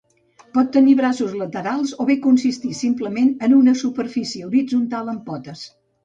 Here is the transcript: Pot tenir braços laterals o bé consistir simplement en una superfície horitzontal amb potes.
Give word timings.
Pot 0.53 0.69
tenir 0.75 0.93
braços 0.99 1.33
laterals 1.41 1.91
o 2.05 2.07
bé 2.09 2.15
consistir 2.23 2.71
simplement 2.77 3.29
en 3.49 3.53
una 3.57 3.75
superfície 3.81 4.47
horitzontal 4.47 5.13
amb 5.13 5.23
potes. 5.29 5.63